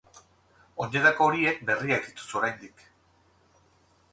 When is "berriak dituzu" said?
1.67-2.41